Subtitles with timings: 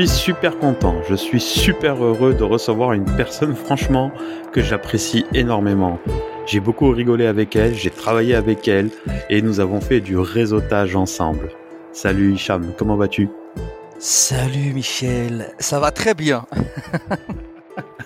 [0.00, 4.10] suis super content, je suis super heureux de recevoir une personne franchement
[4.50, 6.00] que j'apprécie énormément.
[6.46, 8.90] J'ai beaucoup rigolé avec elle, j'ai travaillé avec elle
[9.30, 11.50] et nous avons fait du réseautage ensemble.
[11.92, 13.28] Salut Hicham, comment vas-tu?
[14.00, 16.44] Salut Michel, ça va très bien.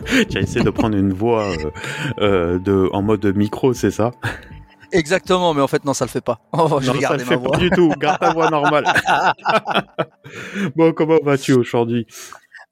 [0.28, 1.70] tu as essayé de prendre une voix euh,
[2.20, 4.10] euh, de, en mode micro, c'est ça?
[4.92, 6.40] Exactement, mais en fait, non, ça le fait pas.
[6.52, 7.90] Oh, je non, ça le fait pas du tout.
[7.98, 8.84] Garde ta voix normale.
[10.76, 12.06] bon, comment vas-tu aujourd'hui?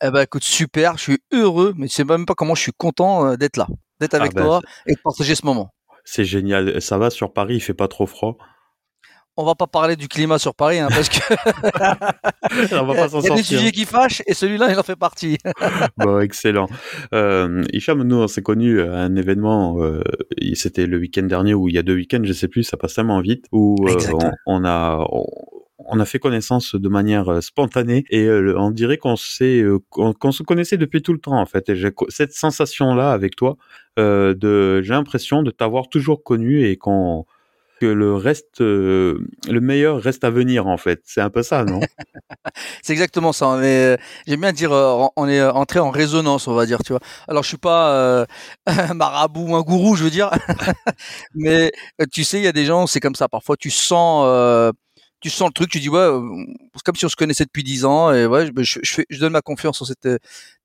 [0.03, 0.97] Eh ben, écoute, super.
[0.97, 3.67] Je suis heureux, mais tu sais même pas comment je suis content euh, d'être là,
[4.01, 5.73] d'être avec ah ben, toi et de partager ce moment.
[6.05, 6.81] C'est génial.
[6.81, 8.37] Ça va sur Paris Il fait pas trop froid?
[9.37, 11.35] On va pas parler du climat sur Paris hein, parce que
[12.75, 14.97] on va pas il y a des sujets qui fâchent et celui-là il en fait
[14.97, 15.39] partie.
[15.99, 16.69] bon, excellent.
[17.13, 20.03] Euh, Hicham, nous on s'est connus à un événement, euh,
[20.55, 22.95] c'était le week-end dernier ou il y a deux week-ends, je sais plus, ça passe
[22.95, 23.95] tellement vite, où euh,
[24.47, 25.07] on, a
[25.79, 30.33] on, a fait connaissance de manière euh, spontanée et euh, on dirait qu'on s'est qu'on
[30.33, 31.69] se connaissait depuis tout le temps en fait.
[31.69, 33.57] Et j'ai cette sensation là avec toi
[33.97, 37.25] de j'ai l'impression de t'avoir toujours connu et qu'on
[37.81, 41.01] que le reste, euh, le meilleur reste à venir en fait.
[41.05, 41.81] C'est un peu ça, non?
[42.83, 43.57] C'est exactement ça.
[43.59, 43.97] Mais euh,
[44.27, 47.01] j'aime bien dire, euh, on est entré en résonance, on va dire, tu vois.
[47.29, 48.27] Alors je suis pas
[48.67, 50.31] un marabout ou un gourou, je veux dire,
[51.35, 51.73] mais
[52.13, 53.29] tu sais, il y a des gens, c'est comme ça.
[53.29, 54.73] Parfois, tu sens
[55.21, 56.09] tu sens le truc, tu dis ouais,
[56.75, 59.33] c'est comme si on se connaissait depuis dix ans et ouais, je, je, je donne
[59.33, 60.09] ma confiance en cette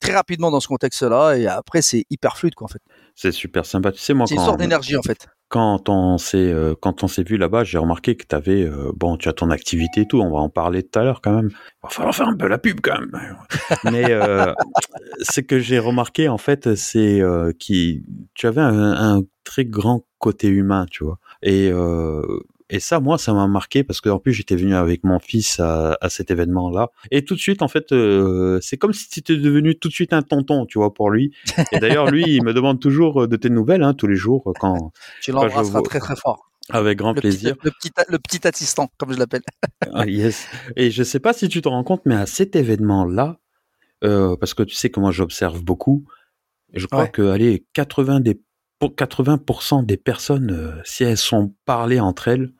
[0.02, 2.82] très rapidement dans ce contexte-là et après c'est hyper fluide quoi en fait.
[3.16, 3.92] C'est super sympa.
[3.92, 7.10] Tu sais moi C'est une sorte d'énergie en fait quand on s'est euh, quand on
[7.10, 10.08] s'est vu là-bas, j'ai remarqué que tu avais euh, bon, tu as ton activité et
[10.08, 11.50] tout, on va en parler tout à l'heure quand même.
[11.50, 13.38] Il va falloir faire un peu la pub quand même.
[13.92, 14.54] Mais euh,
[15.20, 17.22] ce que j'ai remarqué en fait, c'est
[17.60, 21.20] qui tu avais un, un, très grand côté humain, tu vois.
[21.42, 21.70] Et
[22.72, 25.60] et ça, moi, ça m'a marqué parce que en plus j'étais venu avec mon fils
[25.60, 26.90] à, à cet événement-là.
[27.12, 29.94] Et tout de suite, en fait, euh, c'est comme si tu étais devenu tout de
[29.94, 31.36] suite un tonton, tu vois, pour lui.
[31.74, 34.94] Et d'ailleurs, lui, il me demande toujours de tes nouvelles hein, tous les jours quand.
[35.22, 36.50] Tu l'embrasseras très très fort.
[36.70, 37.56] Avec grand plaisir.
[37.64, 39.42] le, petit, le petit assistant, comme je l'appelle.
[39.94, 40.48] ah, yes.
[40.78, 43.40] Et je sais pas si tu te rends compte, mais à cet événement-là,
[44.06, 46.06] euh, parce que tu sais comment j'observe beaucoup,
[46.74, 48.42] je crois que allez, 80 des
[48.88, 52.54] 80% des personnes, euh, si elles sont parlées entre elles,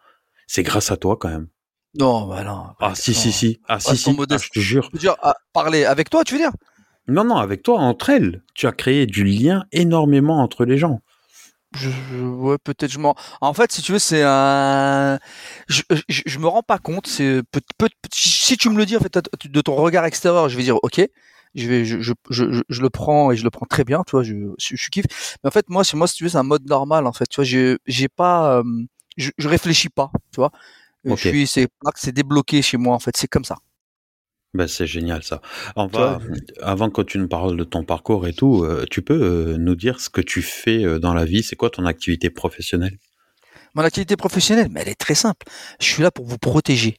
[0.52, 1.48] c'est grâce à toi quand même.
[1.98, 2.66] Non, bah non.
[2.82, 3.62] Ah si, si, si.
[3.70, 4.10] Ah si, si.
[4.30, 4.90] Ah, je te jure.
[4.90, 6.52] Tu veux dire, ah, parler avec toi, tu veux dire?
[7.08, 8.44] Non, non, avec toi, entre elles.
[8.54, 11.00] Tu as créé du lien énormément entre les gens.
[11.74, 13.16] Je, ouais, peut-être je m'en.
[13.40, 15.20] En fait, si tu veux, c'est un.
[15.70, 17.08] Je, je, je, me rends pas compte.
[17.08, 17.88] C'est peut, peut...
[18.14, 21.02] si tu me le dis en fait de ton regard extérieur, je vais dire ok.
[21.56, 24.04] Je vais, je, je, je, je le prends et je le prends très bien.
[24.06, 25.38] Tu vois, je, je, je kiffe.
[25.44, 27.08] Mais en fait, moi, c'est moi, si tu veux, c'est un mode normal.
[27.08, 28.58] En fait, tu vois, j'ai, j'ai pas.
[28.58, 28.64] Euh,
[29.18, 30.52] je, je réfléchis pas, tu vois.
[31.04, 33.58] Je suis, c'est c'est débloqué chez moi en fait, c'est comme ça.
[34.54, 35.42] Ben c'est génial ça.
[35.76, 36.20] On va,
[36.62, 39.76] avant que tu nous parles de ton parcours et tout, euh, tu peux euh, nous
[39.76, 41.42] dire ce que tu fais euh, dans la vie.
[41.42, 43.00] C'est quoi ton activité professionnelle?
[43.76, 45.48] Mon activité professionnelle, mais elle est très simple.
[45.80, 46.98] Je suis là pour vous protéger.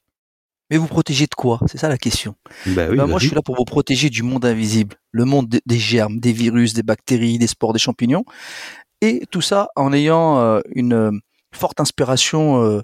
[0.70, 1.60] Mais vous protéger de quoi?
[1.66, 2.34] C'est ça la question.
[2.64, 5.54] Ben oui, ben moi, je suis là pour vous protéger du monde invisible, le monde
[5.66, 8.24] des germes, des virus, des bactéries, des spores, des champignons,
[9.02, 11.20] et tout ça en ayant une
[11.52, 12.80] forte inspiration, euh,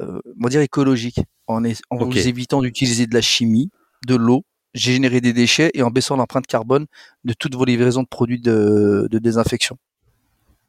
[0.00, 3.70] euh, on va dire écologique, en, est, en vous évitant d'utiliser de la chimie,
[4.06, 4.44] de l'eau,
[4.74, 6.86] générer des déchets et en baissant l'empreinte carbone
[7.24, 9.76] de toutes vos livraisons de produits de, de désinfection.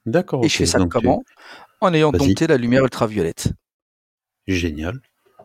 [0.05, 0.43] D'accord.
[0.45, 1.23] Et je fais ça comment
[1.81, 3.53] En ayant dompté la lumière ultraviolette.
[4.47, 5.01] Génial.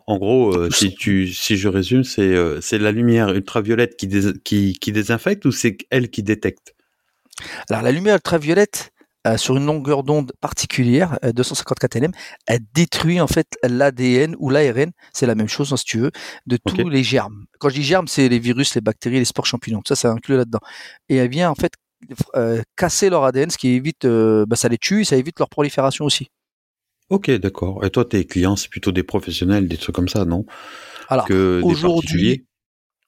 [0.07, 4.09] En gros, euh, si tu, si je résume, c'est euh, la lumière ultraviolette qui,
[4.43, 6.75] qui, qui désinfecte ou c'est elle qui détecte?
[7.69, 8.91] Alors la lumière ultraviolette,
[9.27, 12.11] euh, sur une longueur d'onde particulière, 254 euh, LM,
[12.47, 16.11] elle détruit en fait l'ADN ou l'ARN, c'est la même chose hein, si tu veux,
[16.47, 17.45] de tous les germes.
[17.59, 20.37] Quand je dis germes, c'est les virus, les bactéries, les spores champignons, ça, ça inclut
[20.37, 20.59] là-dedans.
[21.09, 21.73] Et elle vient en fait
[22.35, 25.49] euh, casser leur ADN, ce qui évite, bah, ça les tue, et ça évite leur
[25.49, 26.29] prolifération aussi.
[27.09, 27.85] Ok, d'accord.
[27.85, 30.45] Et toi, tes clients, c'est plutôt des professionnels, des trucs comme ça, non?
[31.09, 31.27] Alors,
[31.63, 32.45] aujourd'hui,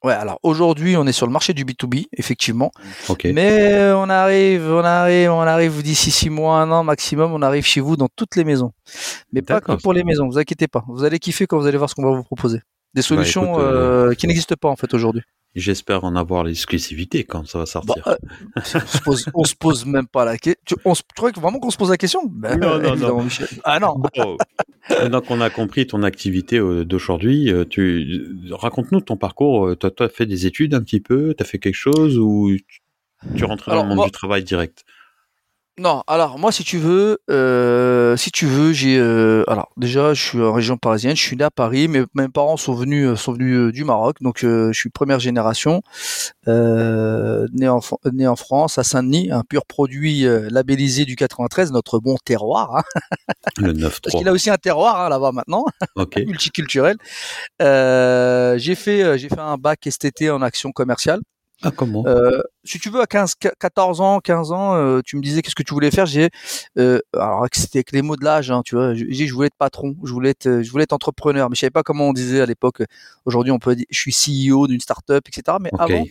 [0.03, 2.71] Ouais, alors aujourd'hui, on est sur le marché du B2B, effectivement.
[3.23, 7.65] Mais on arrive, on arrive, on arrive d'ici six mois, un an maximum, on arrive
[7.65, 8.73] chez vous dans toutes les maisons.
[9.31, 10.83] Mais pas que pour les maisons, vous inquiétez pas.
[10.89, 12.59] Vous allez kiffer quand vous allez voir ce qu'on va vous proposer.
[12.93, 15.23] Des bah, solutions euh, euh, qui n'existent pas en fait aujourd'hui.
[15.55, 18.03] J'espère en avoir l'exclusivité quand ça va sortir.
[18.03, 20.59] Bah, euh, on, se pose, se pose même pas la question.
[20.65, 22.21] Tu, on crois vraiment qu'on se pose la question?
[22.25, 23.27] Ben, Non, non, non.
[23.63, 24.01] Ah non.
[24.89, 29.75] Maintenant qu'on a compris ton activité euh, d'aujourd'hui, euh, tu raconte-nous ton parcours.
[29.77, 32.51] Tu as, fait des études un petit peu Tu as fait quelque chose ou
[33.35, 34.85] tu rentres dans le monde du travail direct?
[35.79, 40.21] Non, alors moi si tu veux, euh, si tu veux, j'ai euh, alors déjà je
[40.21, 43.15] suis en région parisienne, je suis né à Paris, mais mes parents sont venus euh,
[43.15, 45.81] sont venus du Maroc, donc je suis première génération,
[46.45, 47.79] né en
[48.13, 52.75] né en France à Saint-Denis, un pur produit labellisé du 93, notre bon terroir.
[52.75, 52.83] Hein.
[53.57, 55.65] Le 9 Parce qu'il a aussi un terroir hein, là-bas maintenant,
[56.17, 56.97] multiculturel.
[57.59, 61.21] j'ai fait j'ai fait un bac STT en action commerciale.
[61.63, 62.05] Ah, comment?
[62.05, 65.55] Euh, Si tu veux, à 15, 14 ans, 15 ans, euh, tu me disais qu'est-ce
[65.55, 66.05] que tu voulais faire.
[66.05, 66.29] J'ai,
[66.77, 68.93] euh, alors c'était avec les mots de l'âge, hein, tu vois.
[68.93, 71.71] J'ai je voulais être patron, je voulais être, je voulais être entrepreneur, mais je savais
[71.71, 72.83] pas comment on disait à l'époque.
[73.25, 75.57] Aujourd'hui, on peut dire, je suis CEO d'une start-up, etc.
[75.61, 76.05] Mais avant,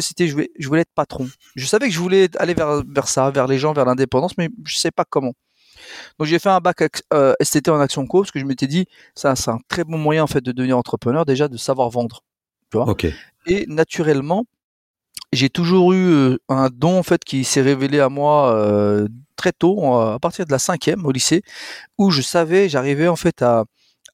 [0.00, 1.28] c'était, je voulais, je voulais être patron.
[1.56, 4.48] Je savais que je voulais aller vers, vers ça, vers les gens, vers l'indépendance, mais
[4.64, 5.34] je sais pas comment.
[6.18, 6.82] Donc j'ai fait un bac
[7.12, 9.98] euh, STT en action co parce que je m'étais dit ça c'est un très bon
[9.98, 12.22] moyen en fait de devenir entrepreneur déjà de savoir vendre.
[12.70, 12.90] Tu vois
[13.46, 14.46] Et naturellement,
[15.34, 19.52] j'ai toujours eu euh, un don en fait qui s'est révélé à moi euh, très
[19.52, 21.42] tôt, à partir de la cinquième au lycée,
[21.98, 23.64] où je savais, j'arrivais en fait à,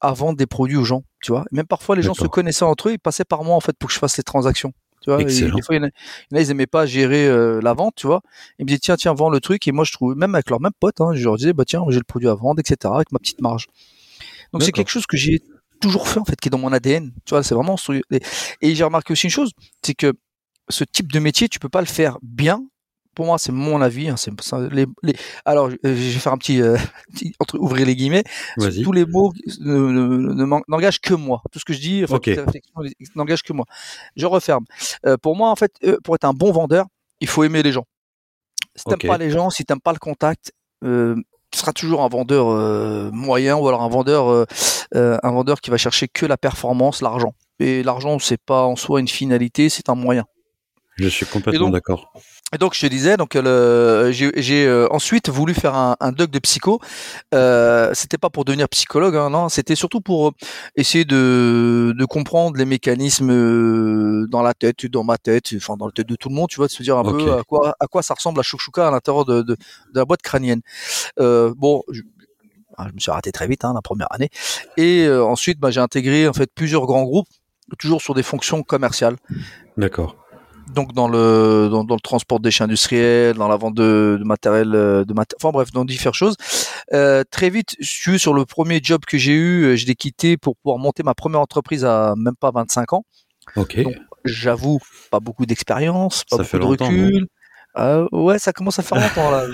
[0.00, 1.44] à vendre des produits aux gens, tu vois.
[1.52, 3.88] même parfois les gens se connaissaient entre eux, ils passaient par moi en fait pour
[3.88, 4.72] que je fasse les transactions.
[5.02, 7.94] Tu vois, des fois, il y, en a, ils aimaient pas gérer euh, la vente,
[7.96, 8.20] tu vois.
[8.58, 10.61] Ils me disaient tiens tiens vends le truc et moi je trouvais même avec leurs
[10.61, 13.11] mêmes potes, hein, je leur disais bah tiens j'ai le produit à vendre etc avec
[13.11, 13.67] ma petite marge.
[14.52, 15.40] Donc c'est quelque chose que j'ai
[15.81, 17.43] toujours fait en fait qui est dans mon ADN, tu vois.
[17.43, 17.76] C'est vraiment
[18.61, 19.52] et j'ai remarqué aussi une chose,
[19.82, 20.12] c'est que
[20.70, 22.62] ce type de métier, tu peux pas le faire bien.
[23.14, 24.08] Pour moi, c'est mon avis.
[24.08, 24.32] Hein, c'est,
[24.70, 25.14] les, les...
[25.44, 26.76] Alors, je vais faire un petit, euh,
[27.40, 28.25] entre ouvrir les guillemets.
[28.82, 31.43] Tous les mots ne, n'engagent que moi.
[31.50, 32.38] Tout ce que je dis, enfin, okay.
[33.17, 33.67] n'engage que moi.
[34.17, 34.64] Je referme.
[35.06, 36.87] Euh, pour moi, en fait, euh, pour être un bon vendeur,
[37.20, 37.84] il faut aimer les gens.
[38.76, 40.52] Si t'aimes pas les gens, si t'aimes pas le contact,
[40.84, 41.17] euh,
[41.50, 44.46] tu seras toujours un vendeur euh, moyen ou alors un vendeur,
[44.94, 47.34] un vendeur qui va chercher que la performance, l'argent.
[47.58, 50.25] Et l'argent, c'est pas en soi une finalité, c'est un moyen.
[51.00, 52.12] Je suis complètement d'accord.
[52.52, 56.38] Et donc je te disais, donc j'ai euh, ensuite voulu faire un, un doc de
[56.41, 56.81] psycho.
[57.32, 59.49] Euh, c'était pas pour devenir psychologue, hein, non.
[59.49, 60.32] C'était surtout pour
[60.76, 65.87] essayer de, de comprendre les mécanismes euh, dans la tête, dans ma tête, enfin dans
[65.87, 66.49] la tête de tout le monde.
[66.49, 68.88] Tu vois, de se dire un peu à quoi à quoi ça ressemble la chouchouka
[68.88, 69.56] à l'intérieur de, de, de,
[69.94, 70.61] la boîte crânienne.
[71.19, 72.03] Euh, bon, je,
[72.76, 74.29] ah, je me suis raté très vite hein, la première année.
[74.76, 77.29] Et euh, ensuite, bah, j'ai intégré en fait plusieurs grands groupes,
[77.79, 79.17] toujours sur des fonctions commerciales.
[79.76, 80.19] D'accord
[80.75, 85.05] donc dans le dans, le transport des chiens industriels, dans la vente de, matériel, euh,
[85.05, 86.37] de enfin bref, dans différentes choses.
[86.93, 89.94] Euh, très vite, je suis sur le premier job que j'ai eu, euh, je l'ai
[89.94, 93.05] quitté pour pouvoir monter ma première entreprise à même pas 25 ans.
[93.56, 93.81] Ok.
[94.25, 94.81] J'avoue,
[95.11, 97.26] pas beaucoup d'expérience, pas beaucoup de recul.
[97.78, 99.46] Euh, ouais, ça commence à faire longtemps là.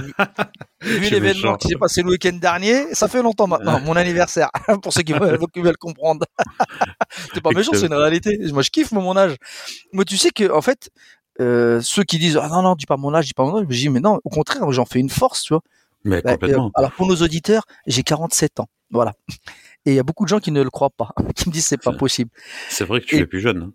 [0.80, 4.50] Vu l'événement qui s'est passé le week-end dernier, ça fait longtemps maintenant, mon anniversaire,
[4.82, 6.24] pour ceux qui veulent, qui veulent comprendre.
[7.34, 8.38] c'est pas méchant, c'est une réalité.
[8.52, 9.36] Moi, je kiffe mon âge.
[9.92, 10.90] Moi, tu sais que en fait,
[11.40, 13.66] euh, ceux qui disent ah non non, dis pas mon âge, dis pas mon âge,
[13.68, 15.62] je dis mais non, au contraire, j'en fais une force, tu vois.
[16.04, 16.70] Mais bah, complètement.
[16.74, 19.12] alors pour nos auditeurs, j'ai 47 ans, voilà.
[19.84, 21.66] Et il y a beaucoup de gens qui ne le croient pas, qui me disent
[21.66, 22.30] c'est pas possible.
[22.68, 23.62] C'est vrai que tu es plus jeune.
[23.62, 23.72] Hein.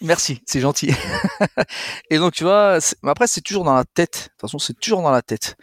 [0.00, 0.90] Merci, c'est gentil.
[2.10, 4.12] et donc tu vois, après c'est toujours dans la tête.
[4.12, 5.56] De toute façon, c'est toujours dans la tête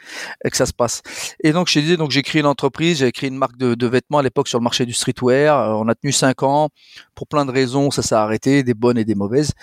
[0.43, 1.01] que ça se passe.
[1.43, 4.23] Et donc disais, donc j'ai créé une entreprise, j'ai créé une marque de, vêtements à
[4.23, 5.57] l'époque sur le marché du streetwear.
[5.57, 6.69] Euh, on a tenu cinq ans
[7.15, 9.53] pour plein de raisons, ça s'est arrêté, des bonnes et des mauvaises.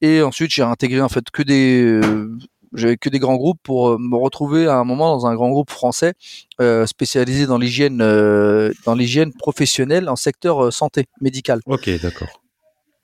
[0.00, 2.36] Et ensuite j'ai intégré en fait que des euh,
[2.74, 5.50] j'avais que des grands groupes pour euh, me retrouver à un moment dans un grand
[5.50, 6.14] groupe français
[6.86, 11.60] spécialisé dans l'hygiène dans l'hygiène professionnelle en secteur santé médical.
[11.66, 12.28] Ok, d'accord.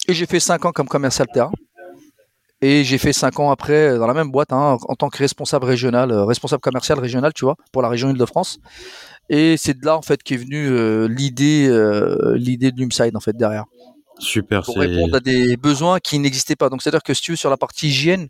[0.08, 1.52] Et j'ai fait 5 ans comme commercial terrain.
[2.61, 5.18] Et j'ai fait 5 ans après euh, dans la même boîte hein, en tant que
[5.18, 8.58] responsable régional, euh, responsable commercial régional, tu vois, pour la région Île-de-France.
[9.28, 11.68] Et c'est de là en fait qu'est venue euh, l'idée,
[12.34, 13.64] l'idée de Lumside en fait derrière.
[14.18, 14.62] Super.
[14.62, 16.68] Pour répondre à des besoins qui n'existaient pas.
[16.68, 18.28] Donc c'est à dire que si tu veux sur la partie hygiène,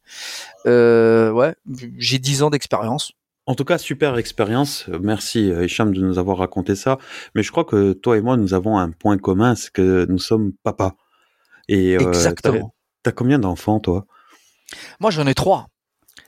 [0.64, 1.54] ouais,
[1.98, 3.12] j'ai 10 ans d'expérience.
[3.46, 4.86] En tout cas, super expérience.
[5.00, 6.98] Merci Hicham de nous avoir raconté ça.
[7.34, 10.18] Mais je crois que toi et moi, nous avons un point commun, c'est que nous
[10.18, 10.96] sommes papas.
[11.68, 12.74] Et euh, Exactement.
[13.02, 14.06] T'as combien d'enfants, toi?
[15.00, 15.68] Moi, j'en ai trois.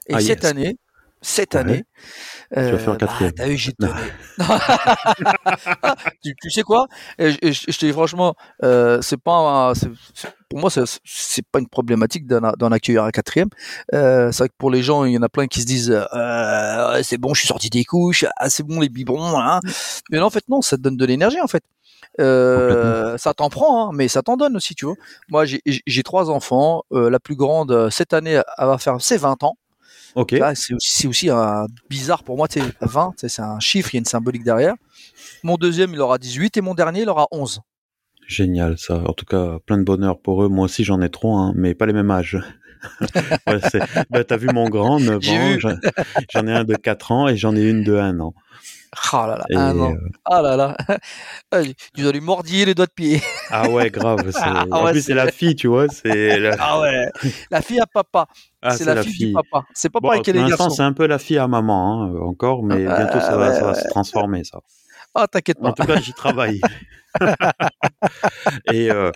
[0.09, 0.77] Et ah, cette année,
[1.27, 1.83] cette année,
[2.55, 3.33] tu vas faire un euh, bah, quatrième.
[3.81, 3.97] Bah,
[6.25, 6.87] j'ai tu, sais quoi?
[7.19, 9.73] Je, je, te dis franchement, euh, c'est pas,
[10.49, 13.49] pour moi, c'est pas une problématique d'en accueillir un quatrième.
[13.93, 16.01] Euh, c'est vrai que pour les gens, il y en a plein qui se disent,
[16.15, 19.41] euh, c'est bon, je suis sorti des couches, ah, c'est bon les biberons.
[19.41, 19.59] Hein.
[20.13, 21.65] Mais en fait, non, ça te donne de l'énergie en fait.
[22.21, 24.95] Euh, ça t'en prend, hein, mais ça t'en donne aussi, tu vois.
[25.29, 26.85] Moi, j'ai trois enfants.
[26.93, 29.57] La plus grande, cette année, elle va faire ses 20 ans.
[30.17, 30.35] Ok.
[30.55, 34.01] C'est aussi, aussi un bizarre pour moi, tu 20, c'est un chiffre, il y a
[34.01, 34.75] une symbolique derrière.
[35.43, 37.61] Mon deuxième, il aura 18 et mon dernier, il aura 11.
[38.27, 39.03] Génial, ça.
[39.07, 40.49] En tout cas, plein de bonheur pour eux.
[40.49, 42.39] Moi aussi, j'en ai trois, hein, mais pas les mêmes âges.
[43.47, 43.61] ouais,
[44.11, 45.59] bah, t'as vu mon grand, 9 ans,
[46.31, 48.35] j'en ai un de 4 ans et j'en ai une de 1 an.
[49.13, 49.45] Oh là là.
[49.51, 50.77] Euh, ah là là.
[51.95, 53.21] Tu dois lui mordiller les doigts de pied.
[53.51, 54.31] Ah ouais, grave.
[54.35, 55.87] Ah en plus, c'est la fille, tu vois.
[56.05, 56.57] La...
[56.59, 57.11] Ah ouais.
[57.51, 58.27] La fille à papa.
[58.61, 59.67] Ah, c'est la, fille, du papa.
[59.73, 60.71] C'est papa avec les garçons.
[60.71, 63.75] c'est un peu la fille à maman, hein, encore, mais bientôt, ça, va, ça va
[63.75, 64.59] se transformer, ça.
[65.15, 65.69] Ah, t'inquiète pas.
[65.69, 66.61] En tout cas, j'y travaille.
[68.73, 69.11] et euh,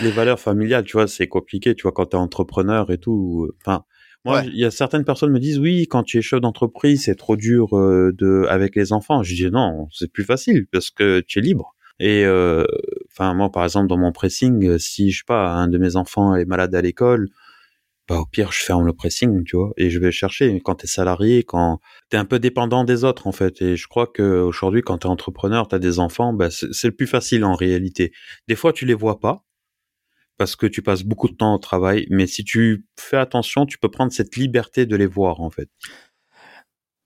[0.00, 3.50] les valeurs familiales, tu vois, c'est compliqué, tu vois, quand tu es entrepreneur et tout.
[3.60, 3.84] Enfin,
[4.24, 7.16] moi, il y a certaines personnes me disent oui, quand tu es chef d'entreprise, c'est
[7.16, 9.22] trop dur euh, de avec les enfants.
[9.22, 11.74] Je dis non, c'est plus facile parce que tu es libre.
[11.98, 12.64] Et euh,
[13.10, 16.34] enfin, moi, par exemple, dans mon pressing, si je sais pas, un de mes enfants
[16.34, 17.28] est malade à l'école,
[18.08, 20.84] bah au pire je ferme le pressing tu vois et je vais chercher quand tu
[20.84, 24.06] es salarié quand tu es un peu dépendant des autres en fait et je crois
[24.06, 27.44] que aujourd'hui quand tu es entrepreneur tu as des enfants bah, c'est le plus facile
[27.44, 28.12] en réalité
[28.48, 29.44] des fois tu les vois pas
[30.42, 33.78] parce que tu passes beaucoup de temps au travail mais si tu fais attention tu
[33.78, 35.68] peux prendre cette liberté de les voir en fait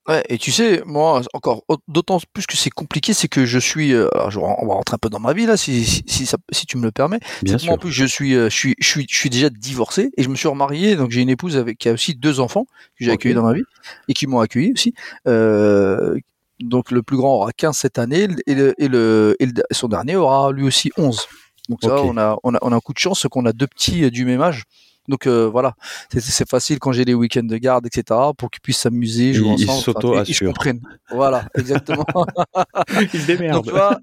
[0.09, 3.93] Ouais, et tu sais, moi, encore, d'autant plus que c'est compliqué, c'est que je suis,
[3.93, 6.65] euh, alors on va rentrer un peu dans ma vie là, si, si, ça, si
[6.65, 7.19] tu me le permets.
[7.43, 7.67] Bien sûr.
[7.67, 10.23] Moi, en plus, je suis, euh, je suis, je suis, je suis déjà divorcé et
[10.23, 12.67] je me suis remarié, donc j'ai une épouse avec qui a aussi deux enfants
[12.97, 13.65] que j'ai accueillis dans ma vie
[14.07, 14.95] et qui m'ont accueilli aussi.
[15.27, 16.17] Euh,
[16.61, 20.15] donc le plus grand aura 15 cette année et, le, et, le, et son dernier
[20.15, 21.27] aura lui aussi 11.
[21.69, 23.67] Donc ça, on, a, on, a, on a un coup de chance qu'on a deux
[23.67, 24.65] petits du même âge.
[25.09, 25.75] Donc euh, voilà,
[26.11, 29.71] c'est facile quand j'ai les week-ends de garde, etc., pour qu'ils puissent s'amuser, jouer ils,
[29.71, 30.23] ensemble.
[30.27, 30.81] Ils se comprennent.
[31.11, 32.05] Voilà, exactement.
[33.13, 33.65] ils se démerdent.
[33.65, 34.01] Donc tu vois,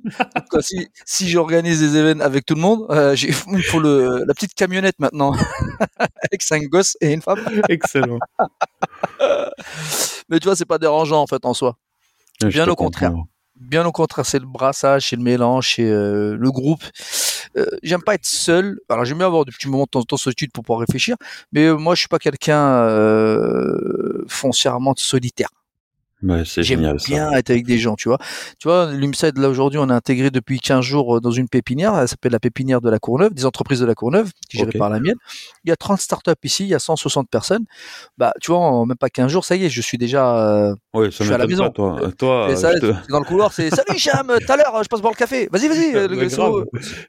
[0.62, 4.53] si, si j'organise des événements avec tout le monde, euh, il faut le, la petite
[4.53, 5.34] camionnette maintenant,
[5.98, 7.39] avec cinq gosses et une femme.
[7.70, 8.20] Excellent.
[10.29, 11.77] Mais tu vois, c'est pas dérangeant en fait en soi.
[12.41, 13.13] Bien au contraire.
[13.55, 16.84] Bien au contraire, c'est le brassage, c'est le mélange, c'est euh, le groupe.
[17.58, 18.80] Euh, j'aime pas être seul.
[18.90, 21.16] Alors j'aime bien avoir des petits moments de temps en temps solitude pour pouvoir réfléchir,
[21.52, 25.50] mais euh, moi je suis pas quelqu'un euh, foncièrement solitaire.
[26.24, 28.18] Ouais, J'aime bien être avec des gens, tu vois.
[28.60, 31.98] Tu vois, l'UMSED, là, aujourd'hui, on a intégré depuis 15 jours dans une pépinière.
[31.98, 34.77] Elle s'appelle la pépinière de la Courneuve, des entreprises de la Courneuve, qui est gérée
[34.77, 35.15] par la mienne.
[35.65, 37.65] Il y a 30 startups ici, il y a 160 personnes.
[38.18, 41.01] Bah, tu vois, en même pas 15 jours, ça y est, je suis déjà, ça
[41.03, 41.70] je suis à la maison.
[41.70, 42.00] toi.
[42.18, 42.74] toi ça,
[43.10, 45.50] Dans le couloir, c'est Salut Cham, tout à l'heure, je passe boire le café.
[45.51, 46.30] Vas-y, vas-y.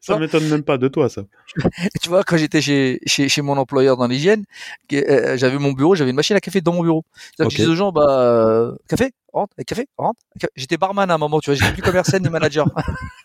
[0.01, 1.23] ça m'étonne même pas de toi, ça.
[2.03, 4.45] tu vois, quand j'étais chez, chez, chez, mon employeur dans l'hygiène,
[4.93, 7.05] euh, j'avais mon bureau, j'avais une machine à café dans mon bureau.
[7.39, 7.51] Okay.
[7.51, 10.21] Je disais aux gens, bah, café, rentre, café, rentre.
[10.57, 12.67] J'étais barman à un moment, tu vois, j'étais plus commercial ni manager.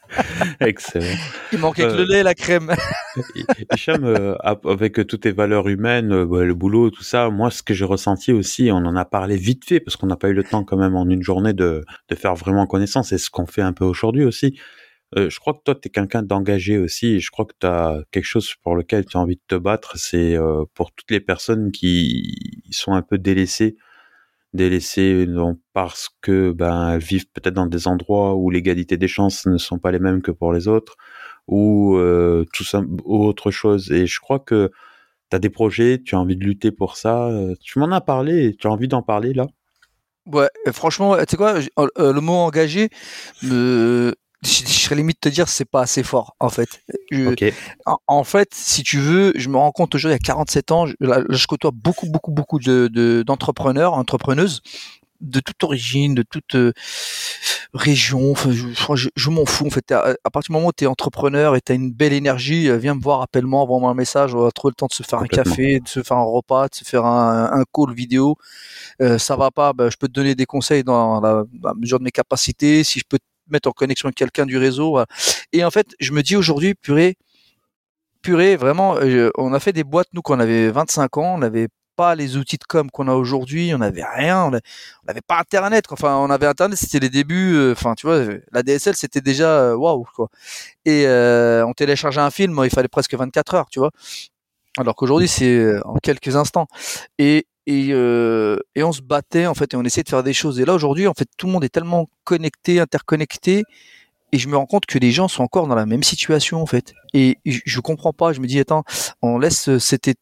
[0.60, 1.06] Excellent.
[1.54, 2.74] Il manquait que le lait et la crème.
[3.74, 7.74] Hicham, euh, avec toutes tes valeurs humaines, euh, le boulot, tout ça, moi, ce que
[7.74, 10.44] j'ai ressenti aussi, on en a parlé vite fait, parce qu'on n'a pas eu le
[10.44, 13.62] temps quand même en une journée de, de faire vraiment connaissance, et ce qu'on fait
[13.62, 14.58] un peu aujourd'hui aussi.
[15.18, 17.66] Euh, je crois que toi, tu es quelqu'un d'engagé aussi, et je crois que tu
[17.66, 21.10] as quelque chose pour lequel tu as envie de te battre, c'est euh, pour toutes
[21.12, 23.76] les personnes qui sont un peu délaissées
[24.54, 29.46] délaissées non, parce que ben elles vivent peut-être dans des endroits où l'égalité des chances
[29.46, 30.96] ne sont pas les mêmes que pour les autres
[31.48, 32.66] ou euh, tout
[33.06, 33.92] autre chose.
[33.92, 34.72] Et je crois que
[35.30, 38.02] tu as des projets, tu as envie de lutter pour ça, euh, tu m'en as
[38.02, 39.48] parlé, tu as envie d'en parler là?
[40.26, 42.90] Ouais, franchement, tu sais quoi, euh, le mot engagé
[44.42, 46.82] je, serais limite te dire c'est pas assez fort en fait.
[48.08, 51.48] en, fait, si tu veux, je me rends compte aujourd'hui à 47 ans, je, je
[51.48, 54.62] côtoie beaucoup beaucoup beaucoup de d'entrepreneurs, entrepreneuses
[55.22, 56.72] de toute origine, de toute euh,
[57.74, 58.32] région.
[58.32, 59.92] Enfin, je, je, m'en fous en fait.
[59.92, 62.78] À, partir du moment où tu es entrepreneur et tu as une belle énergie, euh,
[62.78, 64.34] viens me voir, appelle-moi, envoie-moi un message.
[64.34, 66.68] On va trouver le temps de se faire un café, de se faire un repas,
[66.70, 68.38] de se faire un, un call vidéo.
[69.02, 72.00] Euh, ça va pas, ben, je peux te donner des conseils dans la, la mesure
[72.00, 72.84] de mes capacités.
[72.84, 73.20] Si je peux
[73.52, 75.00] mettre en connexion avec quelqu'un du réseau.
[75.54, 77.18] Et en fait, je me dis aujourd'hui, purée,
[78.22, 81.38] purée, vraiment, euh, on a fait des boîtes, nous, quand on avait 25 ans, on
[81.40, 85.40] n'avait pas les outils de com qu'on a aujourd'hui, on n'avait rien, on n'avait pas
[85.40, 85.86] Internet.
[85.90, 87.56] Enfin, on avait Internet, c'était les débuts.
[87.56, 90.30] Euh, enfin, tu vois, la DSL, c'était déjà euh, waouh, quoi.
[90.86, 93.92] Et on téléchargeait un film, il fallait presque 24 heures, tu vois.
[94.78, 96.68] Alors qu'aujourd'hui, c'est en quelques instants.
[97.18, 100.34] Et, et, euh, et on se battait en fait et on essayait de faire des
[100.34, 100.60] choses.
[100.60, 103.64] Et là aujourd'hui, en fait, tout le monde est tellement connecté, interconnecté,
[104.32, 106.66] et je me rends compte que les gens sont encore dans la même situation en
[106.66, 106.94] fait.
[107.14, 108.34] Et je, je comprends pas.
[108.34, 108.84] Je me dis attends,
[109.22, 110.16] on laisse c'était,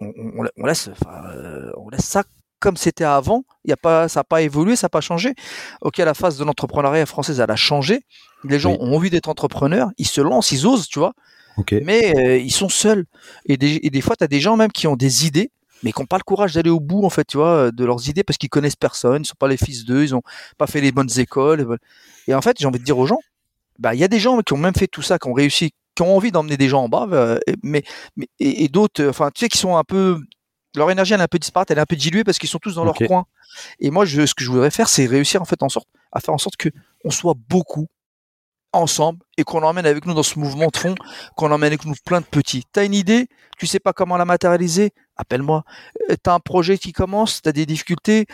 [0.00, 0.12] on,
[0.56, 2.24] on, laisse, euh, on laisse ça
[2.60, 3.44] comme c'était avant.
[3.64, 5.34] Il y a pas, ça n'a pas évolué, ça n'a pas changé.
[5.82, 8.00] Ok, la phase de l'entrepreneuriat française, elle a changé.
[8.44, 11.12] Les gens ont envie d'être entrepreneurs, ils se lancent, ils osent, tu vois.
[11.82, 13.04] Mais euh, ils sont seuls.
[13.46, 15.50] Et des, et des fois, tu as des gens même qui ont des idées,
[15.84, 18.08] mais qui n'ont pas le courage d'aller au bout, en fait, tu vois, de leurs
[18.08, 20.22] idées parce qu'ils connaissent personne, ils sont pas les fils d'eux, ils ont
[20.58, 21.78] pas fait les bonnes écoles.
[22.26, 23.20] Et en fait, j'ai envie de dire aux gens,
[23.78, 25.72] bah, il y a des gens qui ont même fait tout ça, qui ont réussi
[25.94, 27.84] qui ont envie d'emmener des gens en bas, euh, mais,
[28.16, 30.20] mais et, d'autres, enfin, tu sais, qui sont un peu,
[30.74, 32.58] leur énergie elle est un peu disparate, elle est un peu diluée parce qu'ils sont
[32.58, 33.26] tous dans leur coin.
[33.78, 36.20] Et moi, je, ce que je voudrais faire, c'est réussir en fait en sorte à
[36.20, 36.68] faire en sorte que
[37.04, 37.86] on soit beaucoup
[38.74, 40.94] ensemble et qu'on emmène avec nous dans ce mouvement de fond,
[41.36, 42.64] qu'on emmène avec nous plein de petits.
[42.72, 43.28] T'as une idée,
[43.58, 45.64] tu sais pas comment la matérialiser, appelle-moi.
[46.10, 48.26] Euh, t'as un projet qui commence, t'as des difficultés,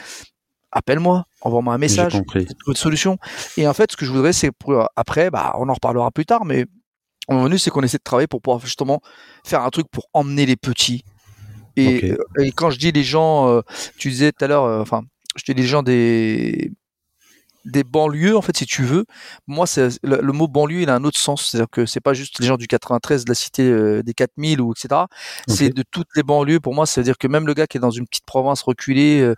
[0.72, 2.20] appelle-moi, envoie-moi un message,
[2.66, 3.18] une solution.
[3.56, 6.26] Et en fait, ce que je voudrais, c'est pour après, bah, on en reparlera plus
[6.26, 6.66] tard, mais
[7.28, 9.00] on venu, c'est qu'on essaie de travailler pour pouvoir justement
[9.44, 11.04] faire un truc pour emmener les petits.
[11.76, 13.60] Et, euh, quand je dis les gens, euh,
[13.96, 15.02] tu disais tout à l'heure, enfin,
[15.36, 16.72] je dis les gens des
[17.64, 19.04] des banlieues en fait si tu veux.
[19.46, 21.48] Moi c'est le, mot banlieue il a un autre sens.
[21.50, 24.02] C'est à dire que c'est pas juste les gens du 93 de la cité euh,
[24.02, 25.02] des 4000 ou etc
[25.46, 26.60] c'est de toutes les banlieues.
[26.60, 28.62] Pour moi c'est à dire que même le gars qui est dans une petite province
[28.62, 29.34] reculée euh,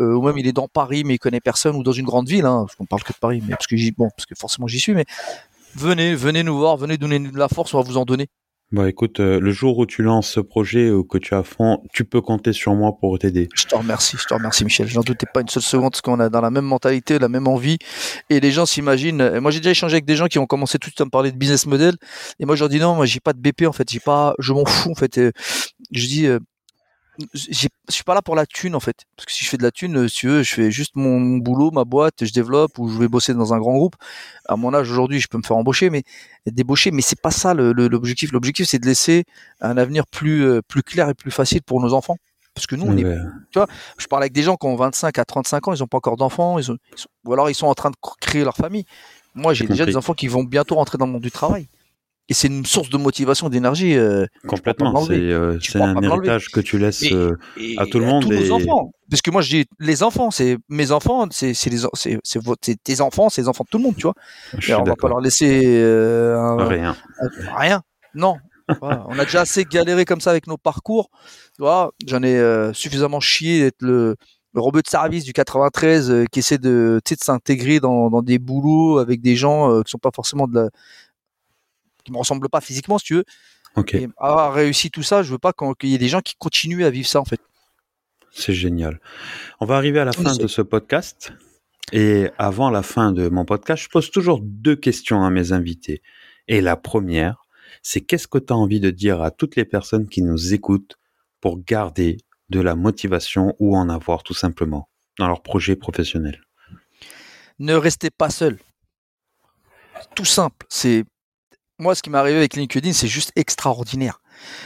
[0.00, 2.28] euh, ou même il est dans Paris mais il connaît personne ou dans une grande
[2.28, 4.34] ville hein, parce qu'on parle que de Paris mais parce que j'y bon parce que
[4.34, 5.04] forcément j'y suis mais
[5.74, 8.28] venez venez nous voir venez donner de la force on va vous en donner
[8.74, 11.80] bah écoute, euh, le jour où tu lances ce projet ou que tu as fond,
[11.92, 13.48] tu peux compter sur moi pour t'aider.
[13.54, 14.88] Je te remercie, je te remercie Michel.
[14.88, 17.46] J'en doutais pas une seule seconde parce qu'on a dans la même mentalité, la même
[17.46, 17.78] envie.
[18.30, 19.38] Et les gens s'imaginent.
[19.38, 21.10] Moi j'ai déjà échangé avec des gens qui ont commencé tout de suite à me
[21.10, 21.94] parler de business model.
[22.40, 24.34] Et moi je leur dis non, moi j'ai pas de BP en fait, j'ai pas,
[24.40, 25.20] je m'en fous en fait.
[25.92, 26.40] je dis euh,
[27.34, 29.04] je suis pas là pour la thune en fait.
[29.16, 30.96] Parce que si je fais de la thune euh, si tu veux je fais juste
[30.96, 33.96] mon, boulot ma boîte je développe ou je vais bosser dans un grand groupe.
[34.48, 36.02] À mon âge aujourd'hui je peux me faire embaucher mais
[36.46, 38.32] débaucher mais c'est pas ça l'objectif.
[38.32, 39.24] L'objectif c'est de laisser
[39.60, 42.16] un avenir plus euh, plus clair et plus facile pour nos enfants.
[42.54, 43.66] Parce que nous on est tu vois
[43.98, 46.16] je parle avec des gens qui ont 25 à 35 ans ils ont pas encore
[46.16, 46.70] d'enfants ils,
[47.24, 48.84] ou alors ils sont en train de créer leur famille.
[49.34, 51.68] Moi j'ai déjà des enfants qui vont bientôt rentrer dans le monde du travail
[52.28, 53.96] et c'est une source de motivation, d'énergie.
[53.96, 57.38] Euh, Complètement, c'est euh, un héritage que tu laisses euh,
[57.76, 58.22] à tout le monde.
[58.22, 58.48] tous et...
[58.48, 58.92] nos enfants.
[59.10, 61.52] Parce que moi, je dis les enfants, c'est mes enfants, c'est
[62.82, 64.14] tes enfants, c'est les enfants de tout le monde, tu vois.
[64.66, 65.60] Et on va pas leur laisser
[66.58, 66.96] rien.
[67.54, 67.82] rien.
[68.14, 68.36] Non.
[68.80, 71.10] On a déjà assez galéré comme ça avec nos parcours.
[71.58, 74.16] Vois, j'en ai suffisamment chié d'être le,
[74.54, 78.98] le robot de service du 93 qui essaie de, de s'intégrer dans, dans, des boulots
[78.98, 80.70] avec des gens qui sont pas forcément de la,
[82.04, 83.24] qui me ressemble pas physiquement, si tu veux.
[83.92, 86.84] Et avoir réussi tout ça, je veux pas qu'il y ait des gens qui continuent
[86.84, 87.40] à vivre ça, en fait.
[88.30, 89.00] C'est génial.
[89.60, 91.32] On va arriver à la fin de ce podcast.
[91.92, 96.02] Et avant la fin de mon podcast, je pose toujours deux questions à mes invités.
[96.48, 97.44] Et la première,
[97.82, 100.96] c'est qu'est-ce que tu as envie de dire à toutes les personnes qui nous écoutent
[101.40, 102.16] pour garder
[102.48, 104.88] de la motivation ou en avoir tout simplement
[105.18, 106.42] dans leur projet professionnel?
[107.58, 108.58] Ne restez pas seul.
[110.16, 110.66] Tout simple.
[110.68, 111.04] C'est
[111.78, 114.20] moi, ce qui m'est arrivé avec LinkedIn, c'est juste extraordinaire.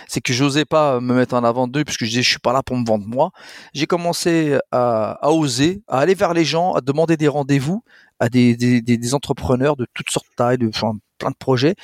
[0.09, 2.53] C'est que j'osais pas me mettre en avant d'eux puisque je disais je suis pas
[2.53, 3.31] là pour me vendre moi.
[3.75, 7.83] J'ai commencé à, oser, à aller vers les gens, à demander des rendez-vous
[8.21, 10.71] à des, entrepreneurs de toutes sortes de tailles, de
[11.19, 11.75] plein de projets.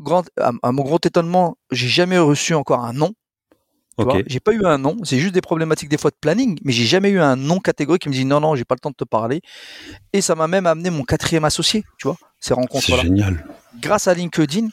[0.00, 3.12] Grand, à, mon grand étonnement, j'ai jamais reçu encore un nom.
[3.98, 4.24] Okay.
[4.26, 6.84] J'ai pas eu un nom, c'est juste des problématiques des fois de planning, mais j'ai
[6.84, 8.94] jamais eu un nom catégorique qui me dit non non, j'ai pas le temps de
[8.94, 9.40] te parler.
[10.12, 12.98] Et ça m'a même amené mon quatrième associé, tu vois, ces rencontres-là.
[12.98, 13.44] C'est génial
[13.80, 14.68] grâce à LinkedIn,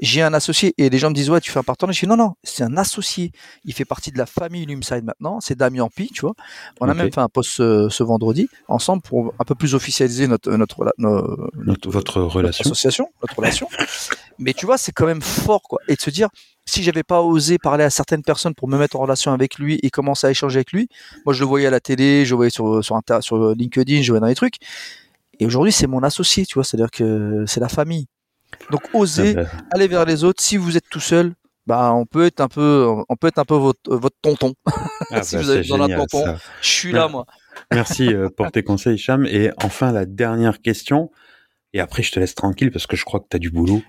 [0.00, 2.06] j'ai un associé et les gens me disent ouais tu fais un partenaire je dis
[2.06, 3.32] non non c'est un associé.
[3.64, 6.34] Il fait partie de la famille Lumside maintenant c'est Damien Pi tu vois.
[6.80, 10.50] On a même fait un post ce, vendredi ensemble pour un peu plus officialiser notre
[10.56, 12.64] notre, notre, votre relation.
[12.64, 13.68] association notre relation.
[14.38, 15.78] Mais tu vois c'est quand même fort quoi.
[15.88, 16.28] Et de se dire
[16.66, 19.78] si j'avais pas osé parler à certaines personnes pour me mettre en relation avec lui
[19.82, 20.88] et commencer à échanger avec lui
[21.24, 24.10] moi je le voyais à la télé je le voyais sur sur, sur LinkedIn je
[24.10, 24.56] voyais dans les trucs.
[25.38, 26.64] Et aujourd'hui c'est mon associé tu vois.
[26.64, 28.06] C'est à dire que c'est la famille
[28.70, 29.48] donc osez ah ben.
[29.72, 30.42] aller vers les autres.
[30.42, 31.34] Si vous êtes tout seul,
[31.66, 34.54] bah on peut être un peu, on peut être un peu votre, votre tonton.
[35.10, 37.26] Ah si bah, vous avez besoin d'un tonton, je suis là moi.
[37.72, 39.26] Merci euh, pour tes conseils, Cham.
[39.26, 41.10] Et enfin la dernière question.
[41.72, 43.82] Et après, je te laisse tranquille parce que je crois que tu as du boulot.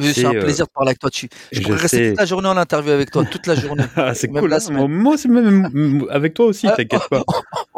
[0.00, 1.10] C'est un euh, plaisir de parler avec toi.
[1.12, 3.84] Je, je pourrais rester toute la journée en interview avec toi, toute la journée.
[3.96, 4.52] Ah, c'est cool.
[4.52, 4.88] Hein.
[4.88, 7.24] moi, c'est même avec toi aussi, t'inquiète pas.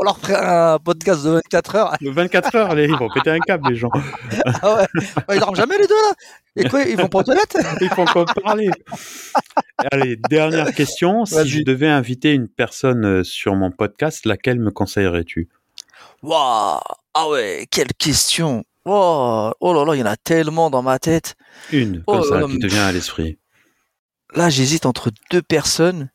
[0.05, 1.95] On leur ferait un podcast de 24 heures.
[1.99, 3.88] De 24 heures, allez, ils vont péter un câble, les gens.
[4.45, 4.87] ah ouais.
[5.33, 6.12] Ils dorment jamais, les deux, là.
[6.57, 7.57] Et quoi, ils vont pas aux toilettes?
[7.81, 8.69] Ils font encore parler?
[9.90, 11.25] Allez, dernière question.
[11.25, 15.49] Si je devais inviter une personne euh, sur mon podcast, laquelle me conseillerais-tu?
[16.23, 16.81] Waouh
[17.14, 20.99] Ah ouais, quelle question Oh, oh là là, il y en a tellement dans ma
[20.99, 21.35] tête.
[21.73, 23.38] Une, comme oh ça, qui te vient à l'esprit.
[24.35, 26.11] Là, j'hésite entre deux personnes.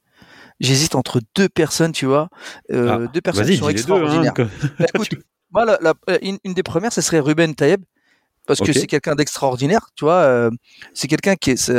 [0.60, 2.30] J'hésite entre deux personnes, tu vois.
[2.72, 4.34] Euh, ah, deux personnes qui sont hein, extraordinaires.
[4.36, 5.10] Bah, écoute,
[5.52, 7.82] moi, la, une, des premières, ce serait Ruben Taïeb.
[8.46, 10.22] Parce que c'est quelqu'un d'extraordinaire, tu vois.
[10.22, 10.50] Euh,
[10.96, 11.72] c'est quelqu'un qui est,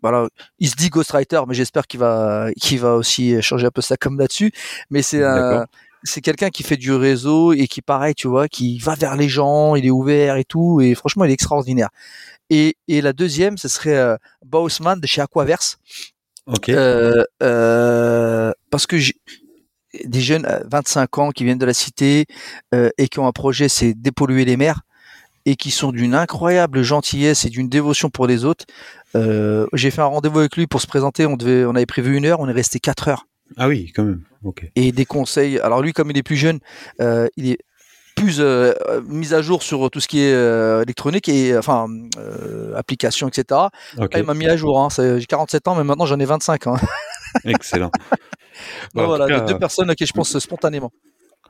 [0.00, 0.26] voilà,
[0.58, 3.98] il se dit ghostwriter, mais j'espère qu'il va, qu'il va aussi changer un peu ça
[3.98, 4.50] comme là-dessus.
[4.88, 5.66] Mais c'est un,
[6.04, 9.28] c'est quelqu'un qui fait du réseau et qui, pareil, tu vois, qui va vers les
[9.28, 11.88] gens, il est ouvert et tout, et franchement, il est extraordinaire.
[12.50, 15.78] Et, et la deuxième, ce serait euh, Baussman de chez Aquaverse.
[16.46, 16.68] Ok.
[16.68, 19.14] Euh, euh, parce que j'ai
[20.04, 22.26] des jeunes, 25 ans, qui viennent de la cité
[22.74, 24.80] euh, et qui ont un projet, c'est dépolluer les mers
[25.46, 28.64] et qui sont d'une incroyable gentillesse et d'une dévotion pour les autres.
[29.14, 31.26] Euh, j'ai fait un rendez-vous avec lui pour se présenter.
[31.26, 33.26] On devait, on avait prévu une heure, on est resté quatre heures.
[33.56, 34.22] Ah oui, quand même.
[34.74, 35.58] Et des conseils.
[35.60, 36.60] Alors lui, comme il est plus jeune,
[37.00, 37.58] euh, il est
[38.24, 38.72] plus euh,
[39.06, 41.86] mis à jour sur tout ce qui est euh, électronique et enfin
[42.18, 43.60] euh, application, etc.
[43.98, 44.10] Ok.
[44.14, 44.80] Ah, il m'a mis à jour.
[44.80, 44.88] Hein.
[44.96, 46.66] J'ai 47 ans, mais maintenant j'en ai 25.
[46.66, 46.76] Hein.
[47.44, 47.90] Excellent.
[48.94, 50.90] Bah, voilà, cas, deux personnes à qui je pense spontanément.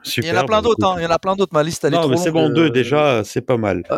[0.03, 0.31] Super.
[0.33, 0.87] il y en a plein bah, d'autres.
[0.87, 0.97] Hein.
[0.99, 1.55] Il y en a plein d'autres.
[1.55, 3.85] Ma liste, elle est Non, trop mais c'est bon, deux euh, déjà, c'est pas mal.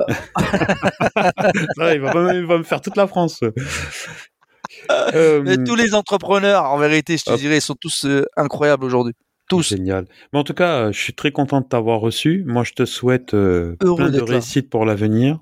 [1.79, 3.41] Il, va pas- il va me faire toute la France.
[4.91, 7.39] Euh, Mais tous les entrepreneurs, en vérité, je te Hop.
[7.39, 9.15] dirais, ils sont tous euh, incroyables aujourd'hui.
[9.49, 9.69] Tous.
[9.69, 10.07] Génial.
[10.33, 12.43] Mais en tout cas, euh, je suis très content de t'avoir reçu.
[12.47, 14.33] Moi, je te souhaite euh, plein de d'être là.
[14.35, 15.39] réussite pour l'avenir.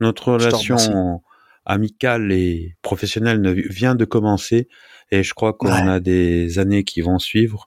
[0.00, 1.20] Notre relation
[1.66, 4.68] amicale et professionnelle ne- vient de commencer
[5.10, 5.88] et je crois qu'on Ouais.
[5.88, 7.66] a des années qui vont suivre,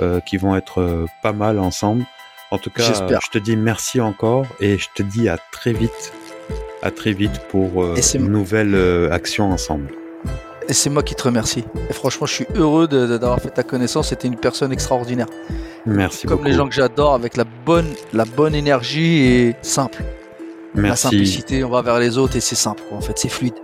[0.00, 2.04] euh, qui vont être euh, pas mal ensemble.
[2.50, 6.12] En tout cas, je te dis merci encore et je te dis à très vite,
[6.82, 8.74] à très vite pour une nouvelle
[9.12, 9.90] action ensemble.
[10.68, 11.64] Et c'est moi qui te remercie.
[11.88, 14.08] Et franchement, je suis heureux de- de- d'avoir fait ta connaissance.
[14.08, 15.26] C'était une personne extraordinaire.
[15.86, 16.48] Merci Comme beaucoup.
[16.48, 20.02] les gens que j'adore, avec la bonne, la bonne énergie et simple.
[20.74, 22.82] La Merci, simplicité, on va vers les autres et c'est simple.
[22.88, 22.98] quoi.
[22.98, 23.54] En fait, c'est fluide.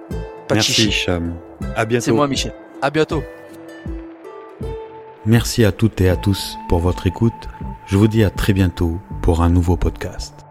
[0.48, 0.88] Pas de merci chichi.
[0.88, 1.34] Hicham.
[1.76, 2.04] À bientôt.
[2.06, 2.54] C'est moi, Michel.
[2.80, 3.22] À bientôt.
[5.26, 7.32] Merci à toutes et à tous pour votre écoute.
[7.86, 10.43] Je vous dis à très bientôt pour un nouveau podcast.